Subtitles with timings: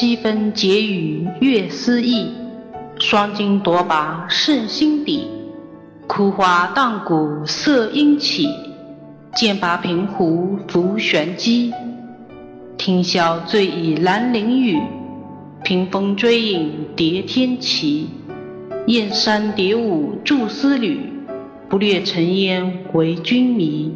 [0.00, 2.28] 七分解语月思意，
[3.00, 5.26] 双金夺拔胜心底。
[6.06, 8.46] 枯花荡骨色阴起，
[9.34, 11.74] 剑拔平湖浮玄机。
[12.76, 14.80] 听箫醉倚兰陵雨，
[15.64, 18.06] 屏风追影叠天旗。
[18.86, 21.12] 燕山蝶舞著丝缕，
[21.68, 23.92] 不掠尘烟为君迷。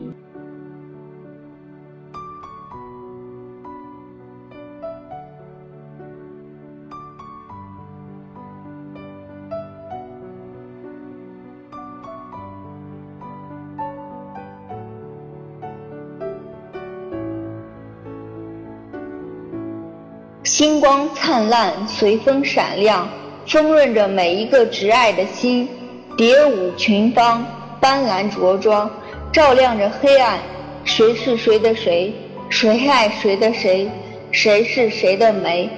[20.52, 23.08] 星光灿烂，随风闪亮，
[23.46, 25.66] 丰润着每一个挚爱的心。
[26.14, 27.42] 蝶舞群芳，
[27.80, 28.90] 斑斓着装，
[29.32, 30.38] 照亮着黑暗。
[30.84, 32.12] 谁是谁的谁？
[32.50, 33.90] 谁爱谁的谁？
[34.30, 35.70] 谁是谁的梅？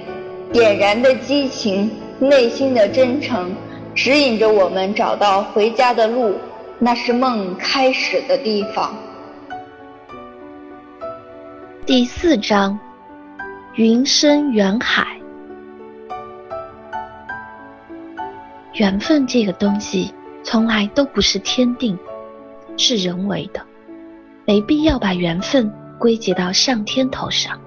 [0.51, 1.89] 点燃的激情，
[2.19, 3.55] 内心的真诚，
[3.95, 6.35] 指引着我们找到回家的路。
[6.79, 8.93] 那是梦开始的地方。
[11.85, 12.77] 第四章。
[13.75, 15.19] 云深缘海，
[18.75, 20.13] 缘分这个东西
[20.45, 21.99] 从来都不是天定，
[22.77, 23.61] 是人为的，
[24.45, 27.59] 没必要把缘分归结到上天头上。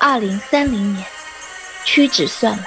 [0.00, 1.15] 二零三零年。
[1.86, 2.66] 屈指算来，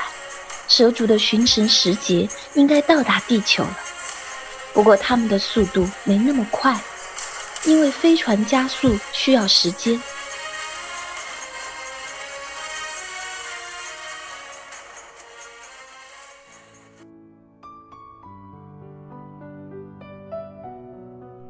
[0.70, 3.78] 蛇族的巡神时节应该到达地球了。
[4.74, 6.74] 不过他们的速度没那么快，
[7.66, 10.02] 因为飞船加速需要时间。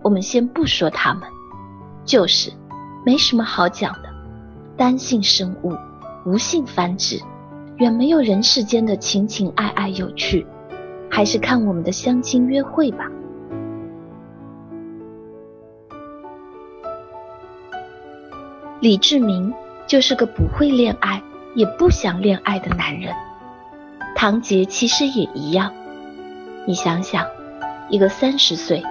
[0.01, 1.29] 我们先不说他们，
[2.03, 2.51] 就是
[3.05, 4.09] 没什么好讲的，
[4.75, 5.77] 单性生物，
[6.25, 7.21] 无性繁殖。
[7.79, 10.45] 远没有人世间的情情爱爱有趣，
[11.09, 13.09] 还是看我们的相亲约会吧。
[18.81, 19.53] 李志明
[19.87, 21.23] 就是个不会恋爱，
[21.55, 23.15] 也不想恋爱的男人。
[24.13, 25.73] 唐杰其实也一样。
[26.67, 27.25] 你想想，
[27.89, 28.83] 一个三十岁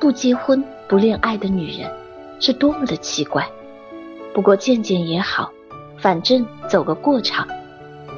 [0.00, 1.88] 不结婚不恋爱的女人，
[2.40, 3.48] 是多么的奇怪。
[4.34, 5.52] 不过见见也好，
[5.96, 7.46] 反正走个过场。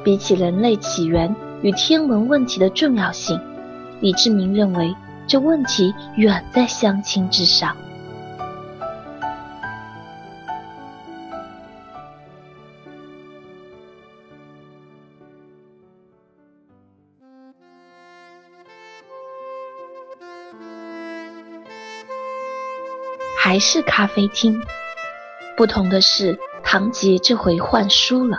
[0.05, 3.41] 比起人类起源与天文问题的重要性，
[4.01, 4.95] 李志明认为
[5.25, 7.75] 这问题远在相亲之上。
[23.35, 24.61] 还是咖啡厅，
[25.57, 28.37] 不同的是，唐杰这回换书了。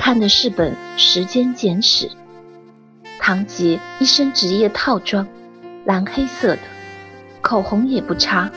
[0.00, 2.08] 看的是本《时间简史》，
[3.20, 5.28] 唐杰一身职业套装，
[5.84, 6.62] 蓝黑色的，
[7.42, 8.50] 口红也不擦，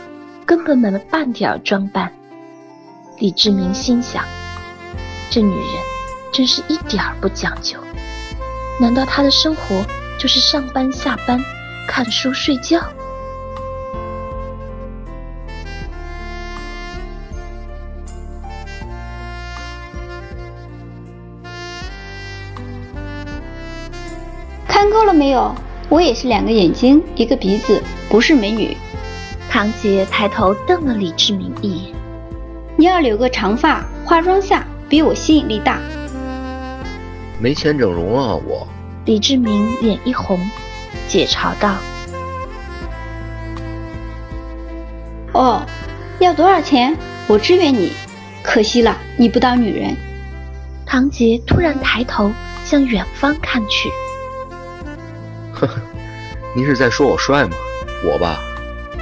[0.45, 2.13] 根本没了半点装扮。
[3.19, 4.23] 李志明心想，
[5.29, 5.83] 这女人
[6.31, 7.77] 真是一点儿不讲究。
[8.79, 9.83] 难道她的生活
[10.17, 11.43] 就是上班下班，
[11.89, 12.81] 看书睡觉？
[25.23, 25.55] 没有？
[25.87, 28.75] 我也是两个眼睛，一个鼻子，不是美女。
[29.49, 31.95] 唐杰抬头瞪了李志明一眼。
[32.75, 35.79] 你要留个长发，化妆下比我吸引力大。
[37.39, 38.67] 没钱整容啊，我。
[39.05, 40.37] 李志明脸一红，
[41.07, 41.73] 解嘲道
[45.31, 45.61] ：“哦，
[46.19, 46.97] 要多少钱？
[47.27, 47.93] 我支援你。
[48.41, 49.95] 可惜了，你不当女人。”
[50.85, 52.29] 唐杰突然抬头
[52.65, 53.89] 向远方看去。
[56.55, 57.57] 您是在说我帅吗？
[58.05, 58.39] 我吧，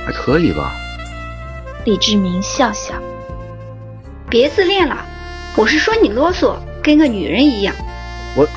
[0.05, 0.71] 还可以吧。
[1.83, 2.93] 李志明笑笑，
[4.29, 5.05] 别自恋了，
[5.57, 7.75] 我是说你啰嗦，跟个女人一样。
[8.37, 8.47] 我，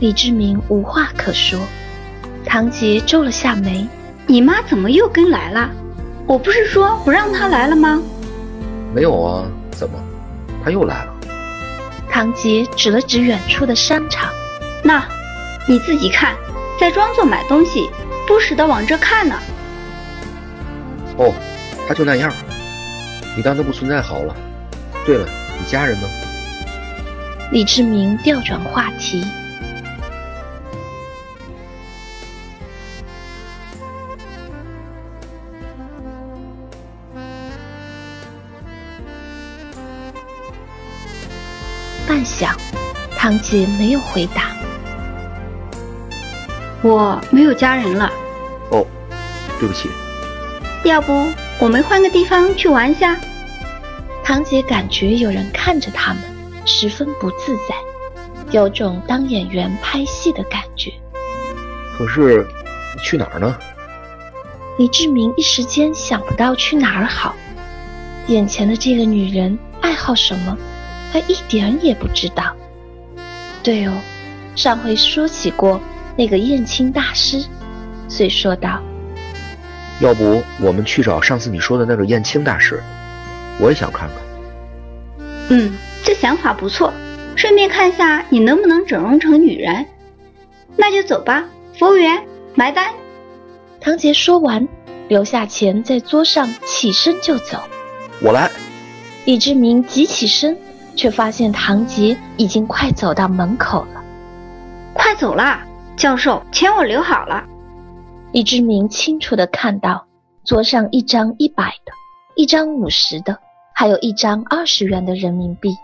[0.00, 1.58] 李志明无话可说。
[2.44, 3.86] 唐杰皱了下眉，
[4.26, 5.70] 你妈怎么又跟来了？
[6.26, 8.02] 我不是说不让她来了吗？
[8.94, 9.98] 没有啊，怎么，
[10.62, 11.14] 她又来了？
[12.10, 14.28] 唐杰指了指远处的商场，
[14.84, 15.02] 那，
[15.66, 16.34] 你自己看。
[16.78, 17.90] 在装作买东西，
[18.30, 19.36] 不时的往这看呢？
[21.16, 21.34] 哦
[21.88, 22.32] 他就那样。
[23.36, 24.36] 你当他不存在好了。
[25.04, 25.28] 对了
[25.58, 26.08] 你家人呢？
[27.50, 29.24] 李志明调转话题。
[42.06, 42.54] 半晌
[43.16, 44.49] 唐杰没有回答。
[46.82, 48.10] 我没有家人了。
[48.70, 48.86] 哦，
[49.58, 49.88] 对不起。
[50.84, 51.12] 要不
[51.58, 53.16] 我们换个地方去玩下？
[54.22, 56.22] 堂姐感觉有人看着他们，
[56.64, 57.74] 十分不自在，
[58.50, 60.92] 有种当演员拍戏的感觉。
[61.98, 62.46] 可是，
[63.02, 63.56] 去哪儿呢？
[64.78, 67.34] 李志明一时间想不到去哪儿好。
[68.28, 70.56] 眼前的这个女人爱好什么，
[71.12, 72.54] 他一点也不知道。
[73.62, 73.92] 对哦，
[74.54, 75.80] 上回说起过
[76.16, 77.44] 那个燕青大师，
[78.08, 78.80] 遂说道
[80.00, 82.82] ：“要不我们去找上次你说的那个燕青大师，
[83.58, 84.18] 我也想看看。”
[85.50, 85.72] 嗯，
[86.04, 86.92] 这想法不错，
[87.36, 89.86] 顺便看下你能不能整容成女人。
[90.76, 91.44] 那就走吧，
[91.78, 92.22] 服务员，
[92.54, 92.92] 埋单。
[93.80, 94.68] 唐杰说完，
[95.08, 97.58] 留下钱在桌上，起身就走。
[98.20, 98.50] 我来。
[99.24, 100.56] 李志明急起身，
[100.94, 104.02] 却发现唐杰已经快走到门口了。
[104.92, 105.66] 快走啦，
[106.00, 107.44] 教授，钱我留好了。
[108.32, 110.06] 李志明清楚的看到
[110.46, 111.92] 桌上一张一百的，
[112.36, 113.38] 一张五十的。
[113.74, 115.76] 还有一张二十元的人民币，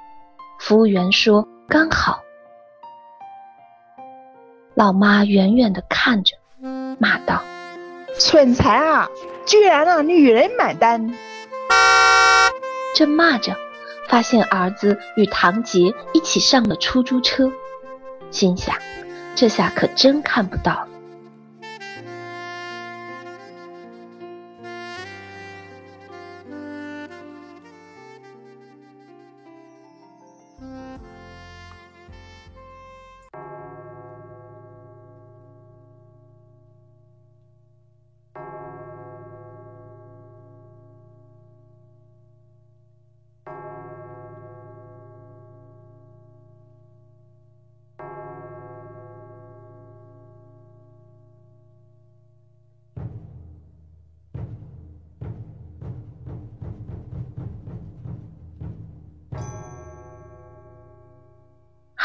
[0.59, 2.21] 服务员说刚好。
[4.75, 6.35] 老妈远远的看着，
[6.99, 7.43] 骂道
[8.19, 9.07] ：“蠢材啊，
[9.45, 11.13] 居然让女人买单！”
[12.97, 13.55] 正骂着，
[14.09, 17.53] 发现儿子与唐杰一起上了出租车，
[18.31, 18.75] 心想：
[19.37, 20.96] 这下可真看不到了。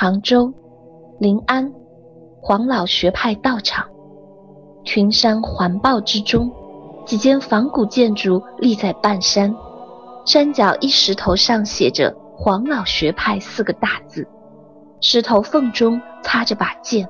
[0.01, 0.51] 杭州，
[1.19, 1.71] 临安，
[2.42, 3.86] 黄老学派道场，
[4.83, 6.51] 群山环抱之中，
[7.06, 9.56] 几间仿古建筑立在半山，
[10.25, 14.27] 山脚一石头上写着“黄老学派”四个大字，
[15.01, 17.07] 石头缝中插着把剑，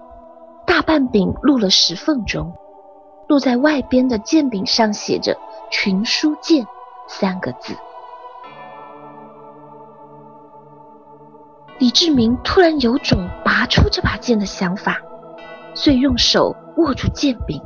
[0.67, 2.51] 大半柄露了石缝中，
[3.29, 5.37] 露在外边的剑柄上写着
[5.71, 6.67] “群书剑”
[7.07, 7.73] 三个字。
[11.81, 15.01] 李志明突然有种拔出这把剑的想法，
[15.73, 17.59] 遂用手握住剑柄。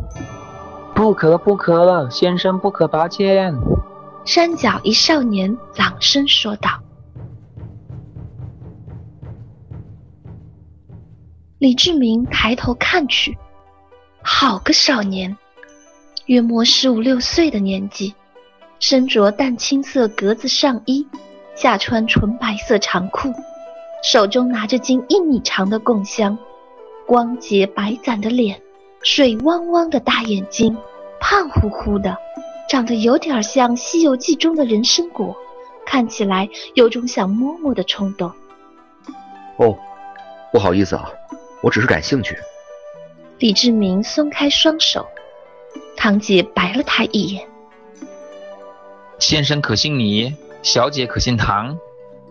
[0.96, 3.54] 不可不可，先生不可拔剑！
[4.24, 6.70] 山脚一少年朗声说道。
[11.58, 13.38] 李志明抬头看去，
[14.24, 15.36] 好个少年，
[16.28, 18.16] 约莫十五六岁的年纪，
[18.80, 21.06] 身着淡青色格子上衣，
[21.54, 23.34] 下穿纯白色长裤。
[24.04, 26.38] 手中拿着近一米长的贡香，
[27.06, 28.62] 光洁白攒的脸，
[29.02, 30.78] 水汪汪的大眼睛，
[31.20, 32.16] 胖乎乎的，
[32.70, 35.36] 长得有点像《西游记》中的人参果，
[35.86, 38.32] 看起来有种想摸摸的冲动。
[39.58, 39.76] 哦，
[40.52, 41.10] 不好意思啊，
[41.62, 42.38] 我只是感兴趣。
[43.40, 45.06] 李志明松开双手，
[45.98, 47.48] 堂姐白了他一眼
[49.20, 51.76] ：“先生可姓李，小姐可姓唐。”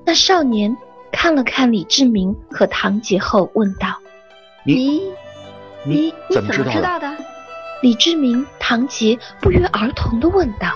[0.06, 0.76] 那少年。
[1.14, 3.98] 看了看李志明和唐杰后，问道
[4.66, 5.00] ：“你
[5.84, 7.16] 你你怎么知道的？”
[7.82, 10.72] 李志明、唐杰不约而同的问道：“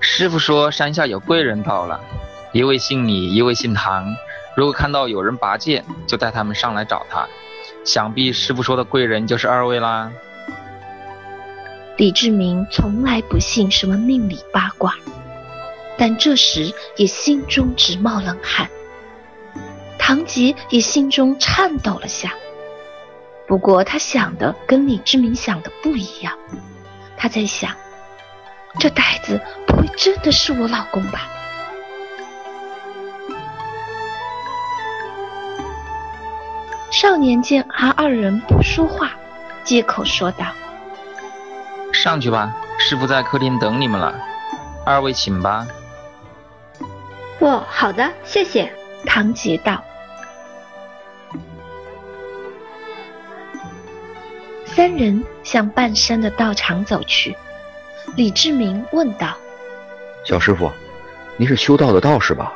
[0.00, 2.00] 师傅说山下有贵人到了，
[2.52, 4.06] 一位姓李，一位姓唐。
[4.56, 7.26] 如果看到有人拔剑，就带他们上来找他。
[7.84, 10.10] 想必师傅说的贵人就是二位啦。”
[11.98, 14.94] 李志明从来不信什么命理八卦。
[15.98, 18.68] 但这时也心中直冒冷汗，
[19.98, 22.32] 唐吉也心中颤抖了下。
[23.48, 26.38] 不过他想的跟李志明想的不一样，
[27.16, 27.74] 他在想，
[28.78, 31.28] 这呆子不会真的是我老公吧？
[36.90, 39.10] 少年见他二人不说话，
[39.64, 40.46] 接口说道
[41.92, 44.14] ：“上去吧，师傅在客厅等你们了，
[44.86, 45.66] 二位请吧。”
[47.40, 48.72] 哦，好的，谢谢。
[49.06, 49.82] 唐吉道。
[54.64, 57.36] 三人向半山的道场走去。
[58.16, 59.36] 李志明问道
[60.24, 60.70] ：“小师傅，
[61.36, 62.52] 您是修道的道士吧？”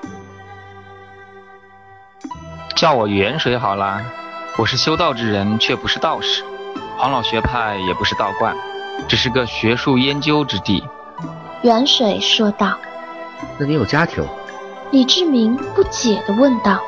[2.75, 4.05] 叫我元水好啦。
[4.57, 6.45] 我是修道之人，却不是道士。
[6.97, 8.57] 黄老学派也不是道观，
[9.09, 10.85] 只是个学术研究之地。
[11.62, 12.77] 元水说道。
[13.59, 14.27] 那你有家庭？
[14.92, 16.78] 李志明不解地问道。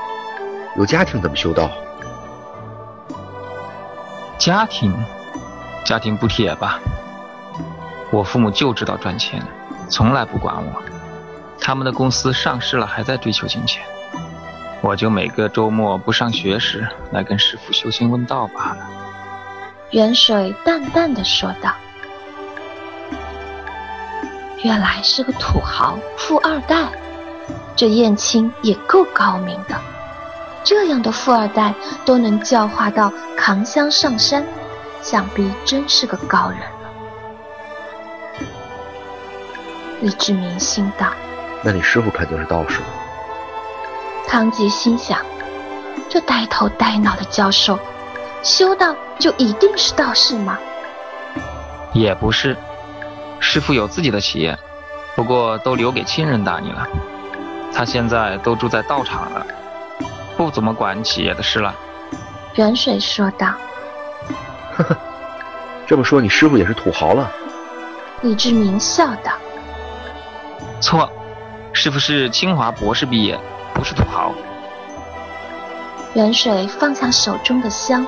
[0.76, 1.70] 有家庭怎么修道？
[4.36, 4.94] 家庭，
[5.86, 6.78] 家庭不铁吧？
[8.10, 9.42] 我父母就知道赚钱，
[9.88, 10.82] 从来不管我。
[11.58, 13.82] 他们的公司上市了，还在追求金钱。
[14.82, 18.86] 我就每个周末不上学时，来跟师傅修心问道罢了。
[19.92, 21.72] 元水淡淡的说道
[24.62, 26.86] ：“原来是个土豪富二代，
[27.76, 29.74] 这燕青也够高明的。
[30.62, 34.44] 这样的富二代都能教化到扛箱上山，
[35.02, 36.66] 想必真是个高人了。”
[40.00, 41.08] 李志明心道
[41.62, 42.80] ：“那你师傅肯定是道士。”
[44.26, 45.18] 唐吉心想：
[46.08, 47.78] 这呆头呆脑的教授，
[48.42, 50.58] 修道就一定是道士吗？
[51.92, 52.56] 也不是，
[53.38, 54.58] 师傅有自己的企业，
[55.14, 56.88] 不过都留给亲人打理了。
[57.74, 59.46] 他现在都住在道场了，
[60.36, 61.74] 不怎么管企业的事了。
[62.54, 63.48] 远水说道
[64.76, 64.96] ：“呵呵，
[65.86, 67.30] 这么说你师傅也是土豪了？”
[68.22, 69.32] 李志明笑道
[70.80, 71.10] ：“错，
[71.72, 73.38] 师傅是清华博士毕业。”
[73.74, 74.32] 不是土豪。
[76.14, 78.06] 元水放下手中的香，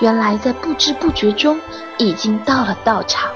[0.00, 1.60] 原来在不知不觉中
[1.98, 3.30] 已经到了道场。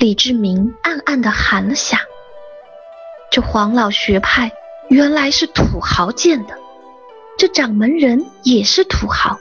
[0.00, 2.00] 李志明暗暗的喊了下
[3.30, 4.50] ：“这黄老学派。”
[4.88, 6.54] 原来是土豪建的，
[7.36, 9.38] 这掌门人也是土豪，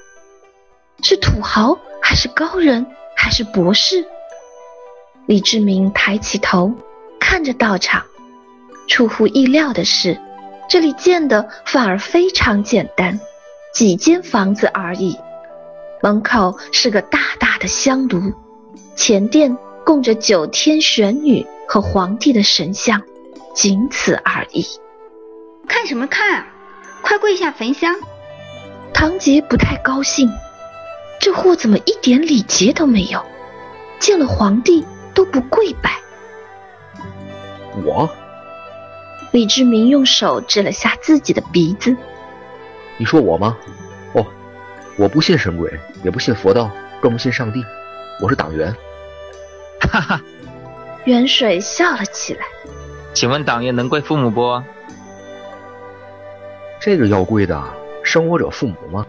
[1.02, 2.86] 是土豪还是高人
[3.16, 4.06] 还是博士？
[5.28, 6.74] 李志明抬起头
[7.22, 8.04] 看着道场，
[8.90, 10.20] 出乎意料的是，
[10.70, 13.18] 这里建的反而非常简单，
[13.74, 15.18] 几间房子而已。
[16.04, 18.34] 门口是个大大的香炉，
[18.96, 19.58] 前殿
[19.90, 23.02] 供着九天玄女和皇帝的神像，
[23.56, 24.64] 仅此而已。
[25.68, 26.48] 看什么看啊！
[27.02, 27.96] 快跪下焚香。
[28.94, 30.30] 唐杰不太高兴，
[31.20, 33.26] 这货怎么一点礼节都没有？
[33.98, 35.98] 见了皇帝都不跪拜。
[37.84, 38.08] 我？
[39.32, 41.98] 李志明用手指了下自己的鼻子。
[42.98, 43.58] 你说我吗？
[44.14, 44.24] 哦，
[45.00, 45.68] 我不信神鬼，
[46.04, 46.70] 也不信佛道，
[47.02, 47.66] 更不信上帝。
[48.22, 48.72] 我是党员。
[49.92, 50.22] 哈哈，
[51.06, 52.46] 元水笑了起来。
[53.14, 54.62] 请问党员能跪父母不？
[56.80, 57.62] 这个要跪的，
[58.04, 59.06] 生我者父母吗？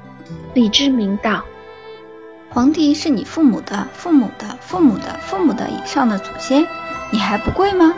[0.54, 1.44] 李志明道
[2.50, 6.66] ：“皇帝是你父母的父母的父母的父母的以上的祖先，
[7.10, 7.94] 你还不跪吗？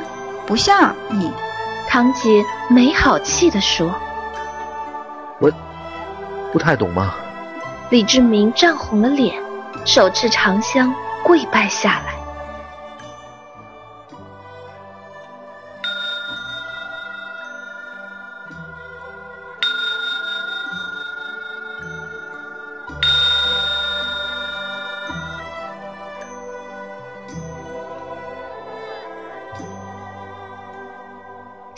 [0.47, 1.33] 不像你。”
[1.89, 3.95] 唐杰没好气地说
[5.39, 5.51] ：“我
[6.51, 7.15] 不太懂吗？”
[7.91, 9.43] 李志明涨红了脸，
[9.85, 12.15] 手持长香跪拜下来。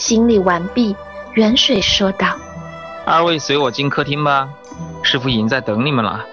[0.06, 0.94] 行礼完毕，
[1.32, 2.36] 元水说道
[3.08, 4.50] ：“二位随我进客厅吧，
[5.02, 6.26] 师傅已经在等你们了。”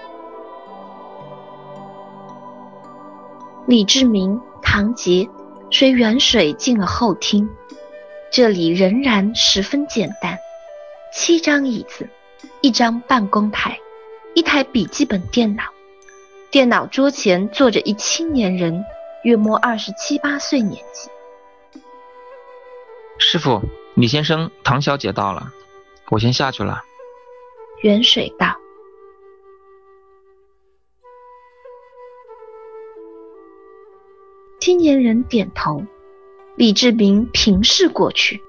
[3.64, 5.26] 李志明、唐杰
[5.70, 7.48] 随元水进了后厅，
[8.30, 10.36] 这里仍然十分简单：
[11.10, 12.06] 七张椅子，
[12.60, 13.78] 一张办公台，
[14.34, 15.62] 一台笔记本电脑。
[16.50, 18.84] 电脑桌前坐着一青年人，
[19.22, 21.08] 约莫二十七八岁年纪。
[23.18, 23.62] 师傅，
[23.94, 25.52] 李先生、唐小姐到了，
[26.10, 26.82] 我先下去了。
[27.82, 28.56] 远水道。
[34.60, 35.84] 青年人点头。
[36.54, 38.42] 李志明平视过去，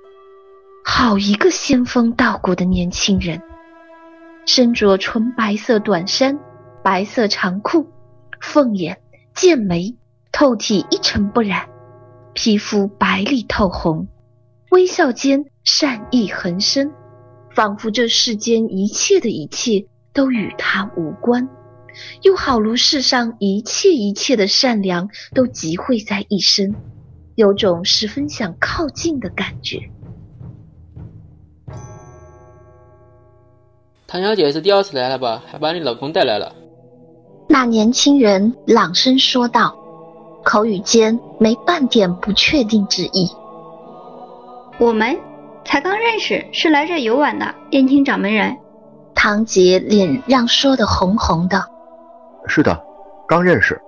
[0.84, 3.41] 好一个仙风道骨的年轻人，
[4.46, 6.38] 身着纯白色短衫、
[6.84, 7.89] 白色长裤，
[8.41, 9.01] 凤眼、
[9.34, 9.96] 剑眉，
[10.34, 11.70] 透体一尘不染，
[12.34, 14.10] 皮肤白里透红。
[14.74, 16.92] 微笑间善意横生，
[17.56, 21.48] 仿佛这世间一切的一切都与他无关，
[22.24, 26.74] 又好如世上一切一切的善良都集汇在一身，
[27.36, 29.80] 有种十分想靠近的感觉。
[34.08, 35.44] 唐小姐是第二次来了吧？
[35.51, 36.56] 还把你老公带来了。
[37.48, 39.77] 那年轻人朗声说道，
[40.44, 43.30] 口语间没半点不确定之意。
[44.80, 45.18] 我们
[45.63, 47.53] 才刚认识，是来这游玩的。
[47.72, 48.58] 燕青掌门人，
[49.13, 51.63] 唐杰脸让说的红红的。
[52.48, 52.82] 是的，
[53.27, 53.80] 刚认识。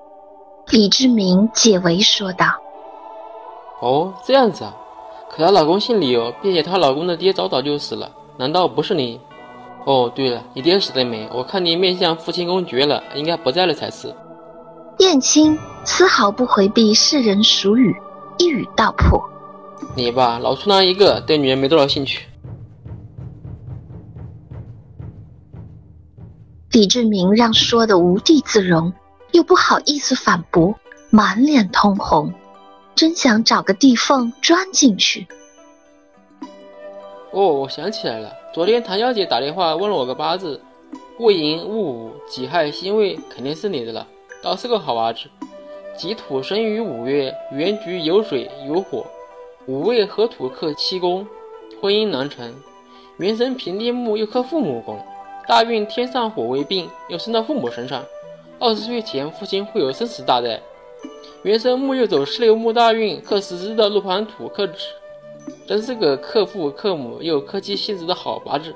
[0.70, 2.46] 李志明解围说道。
[3.82, 4.74] 哦，这样子啊。
[5.30, 9.20] 可她老公姓李哦，并且她老公的爹早早就死了，难道不是你？
[9.86, 11.28] 哦，对了，你爹死了没？
[11.34, 14.16] 我看你面相父亲公绝了，应该不在了才是。
[15.00, 17.96] 燕青丝毫不回避世人俗语，
[18.38, 19.22] 一语道破：
[19.96, 22.26] 你吧，老处男一个，对女人没多少兴趣。
[26.72, 28.92] 李志明让说的无地自容，
[29.32, 30.76] 又不好意思反驳，
[31.10, 32.34] 满脸通红，
[32.96, 35.26] 真想找个地缝钻进去。
[37.32, 40.60] 哦，我想起来了，昨天唐小姐打电话问了我个八字，
[41.20, 44.06] 戊寅戊午己亥辛未，肯定是你的了，
[44.44, 45.30] 倒是个好八字。
[45.98, 49.06] 己土生于五月，原局有水有火，
[49.68, 51.26] 五位合土克七宫，
[51.82, 52.54] 婚姻难成。
[53.18, 55.04] 原生平地木又克父母宫，
[55.48, 58.04] 大运天上火为病，又生到父母身上。
[58.60, 60.62] 二十岁前父亲会有生死大灾。
[61.42, 64.88] 原生木又走十六木大运，克十日的路盘土克纸。
[65.68, 68.74] 真是个克父克母又克妻妻子的好八字，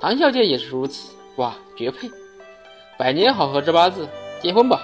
[0.00, 2.10] 唐小姐也是如此，哇，绝配，
[2.98, 4.08] 百年好合这八字，
[4.42, 4.80] 结婚吧。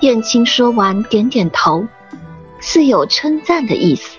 [0.00, 1.84] 燕青说完，点点头，
[2.60, 4.18] 似有称赞的意思。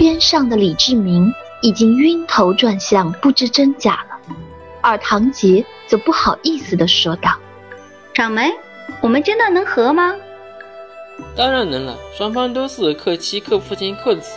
[0.00, 4.34] 边上的李志明已经晕头转向，不知真假了，
[4.80, 7.36] 而唐杰则不好意思地说道
[8.14, 8.50] ：“掌门，
[9.02, 10.16] 我们真的能和吗？”
[11.36, 14.32] 当然能了，双方都是克妻、克父亲、克子。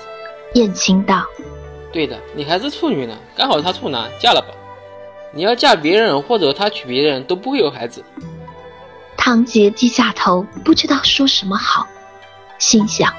[0.55, 1.25] 燕青道
[1.93, 4.47] ：“对的，你还是处女呢，刚好他处男，嫁了吧。
[5.31, 8.03] 你要嫁别人或者他娶别人，都不会有孩子。”
[9.15, 11.87] 唐杰低下头，不知道说什么好，
[12.59, 13.13] 心想：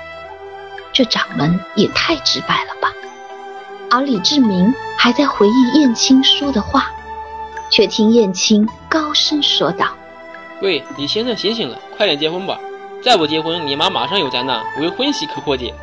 [0.95, 2.91] 这掌门也太直白了吧。
[3.91, 6.91] 而李志明还在回忆燕青说的话，
[7.71, 9.89] 却听燕青高声说道
[10.63, 12.59] ：“喂，李先生，醒醒了，快点结婚吧。”
[13.05, 15.75] 再不结婚，你妈马上有灾难，未婚喜可破解。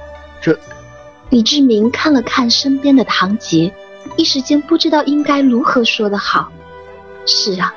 [0.41, 0.57] 这，
[1.29, 3.71] 李志明看了看身边的唐杰，
[4.17, 6.51] 一时间不知道应该如何说的好。
[7.27, 7.71] 是啊，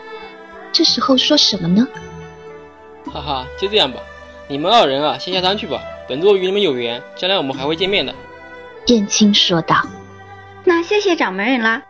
[0.72, 1.86] 这时候说什么呢？
[3.12, 4.00] 哈哈，就这样吧，
[4.48, 5.82] 你们二人啊，先下山去吧。
[6.08, 8.14] 本座与你们有缘，将来我们还会见面的。
[8.86, 9.76] 燕青说道。
[10.64, 11.82] 那谢谢掌门人啦。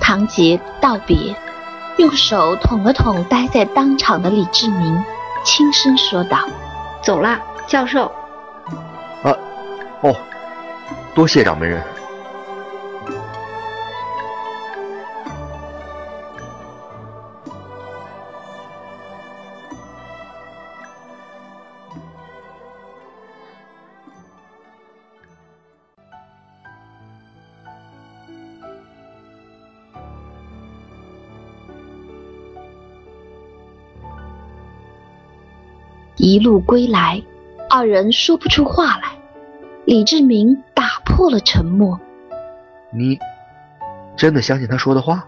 [0.00, 1.34] 唐杰道别，
[1.96, 5.04] 用手捅了捅待在当场的李志明，
[5.44, 6.48] 轻声说道。
[7.02, 8.12] 走啦，教授。
[9.22, 9.36] 啊，
[10.02, 10.14] 哦，
[11.14, 11.82] 多谢掌门人。
[36.22, 37.20] 一路归来，
[37.68, 39.08] 二人说不出话来。
[39.86, 41.98] 李志明打破了沉默
[42.94, 43.18] ：“你
[44.16, 45.26] 真的相信他说的话？”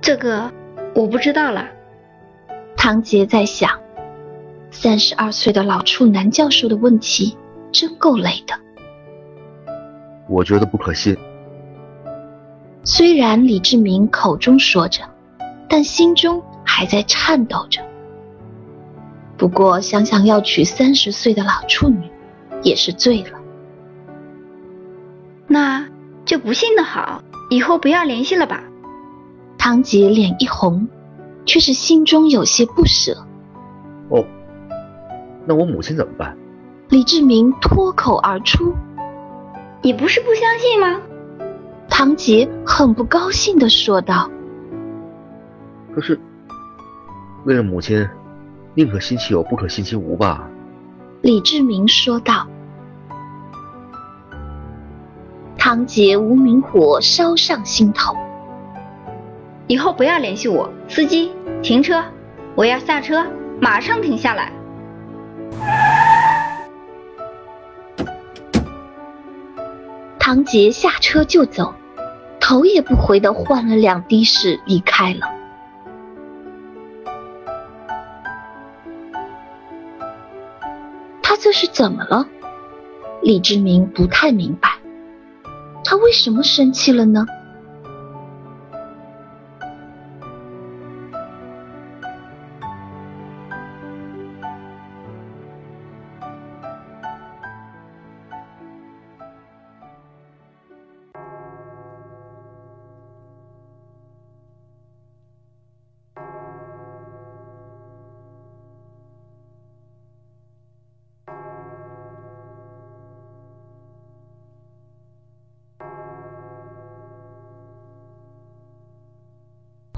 [0.00, 0.50] 这个
[0.94, 1.68] 我不知道了。
[2.78, 3.78] 唐杰在想，
[4.70, 7.36] 三十二岁的老处男教授的问题
[7.70, 8.54] 真够累的。
[10.30, 11.14] 我觉得不可信。
[12.84, 15.02] 虽然李志明口中说着，
[15.68, 17.82] 但心中还在颤抖着。
[19.40, 22.10] 不过想想要娶三十岁的老处女，
[22.62, 23.38] 也是醉了。
[25.46, 25.88] 那
[26.26, 28.62] 就不信的好，以后不要联系了吧。
[29.56, 30.86] 唐杰脸一红，
[31.46, 33.16] 却是心中有些不舍。
[34.10, 34.22] 哦，
[35.46, 36.36] 那我母亲怎么办？
[36.90, 38.74] 李志明脱口而出
[39.80, 41.00] ：“你不是不相信吗？”
[41.88, 44.30] 唐杰很不高兴的说道
[45.96, 46.20] ：“可是，
[47.46, 48.06] 为了母亲。”
[48.74, 50.48] 宁可信其有，不可信其无吧。”
[51.22, 52.46] 李志明说道。
[55.58, 58.16] 唐杰无名火烧上心头，
[59.66, 60.72] 以后不要联系我。
[60.88, 61.30] 司机，
[61.62, 62.02] 停车！
[62.54, 63.26] 我要下车，
[63.60, 64.52] 马上停下来。
[70.18, 71.74] 唐杰下车就走，
[72.40, 75.39] 头也不回的换了辆的士离开了。
[81.80, 82.26] 怎么了？
[83.22, 84.68] 李志明不太明白，
[85.82, 87.24] 他为什么生气了呢？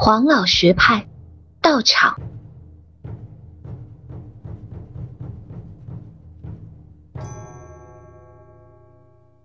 [0.04, 1.06] 黄老学派
[1.60, 2.18] 到场。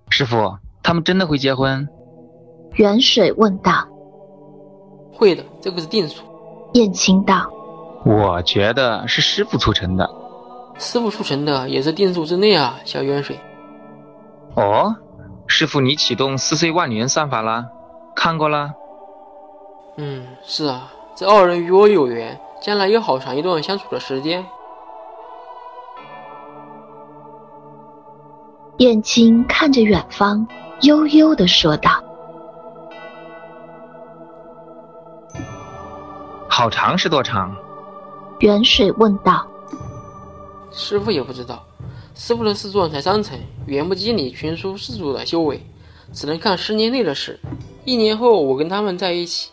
[0.09, 1.87] 师傅，他们真的会结婚？
[2.73, 3.87] 远水问道。
[5.13, 6.23] 会的，这个是定数。
[6.73, 7.47] 燕青道。
[8.03, 10.09] 我觉得是师傅促成的。
[10.79, 13.39] 师傅促成的也是定数之内啊，小远水。
[14.55, 14.95] 哦，
[15.45, 17.67] 师傅，你启动四岁万年算法了？
[18.15, 18.71] 看过了。
[19.99, 24.45] 嗯，是啊，这二人与我有缘，将来有好长一段相处的时间。
[28.77, 30.47] 燕青看着远方，
[30.81, 31.89] 悠悠的说道
[36.47, 37.55] ：“好长是多长？”
[38.41, 39.47] 远水问道
[40.69, 41.65] ：“师傅也不知道，
[42.13, 45.65] 师傅的师尊才三层，远不及你群书四祖的修为，
[46.13, 47.39] 只能看十年内的事。
[47.83, 49.49] 一年后我跟他们在一起，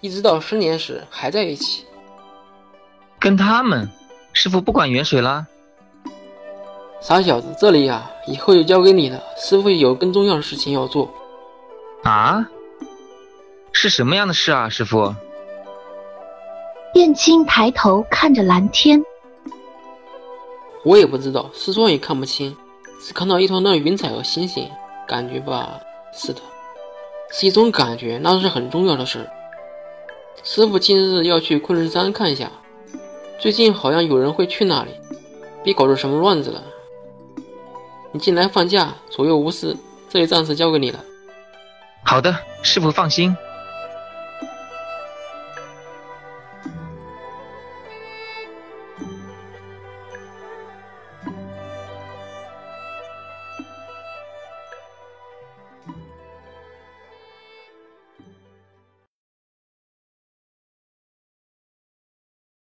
[0.00, 1.84] 一直到十年时还在一起。
[3.18, 3.88] 跟他们？
[4.32, 5.46] 师傅不管远水啦？
[7.00, 9.22] 傻小子，这里呀，以后就交给你了。
[9.36, 11.12] 师傅有更重要的事情要做。
[12.04, 12.48] 啊？
[13.72, 15.14] 是什么样的事啊，师傅？
[16.94, 19.02] 燕青抬头看着蓝天，
[20.84, 22.56] 我也不知道，师尊也看不清，
[23.00, 24.68] 只看到一团团云彩和星星，
[25.06, 25.80] 感觉吧，
[26.12, 26.40] 是的，
[27.30, 29.28] 是一种感觉，那是很重要的事。
[30.42, 32.50] 师傅今日要去昆仑山看一下，
[33.38, 34.90] 最近好像有人会去那里，
[35.62, 36.62] 别搞出什么乱子了。
[38.12, 39.76] 你进来放假，左右无事，
[40.08, 41.04] 这里暂时交给你了。
[42.04, 43.36] 好的，师傅放心。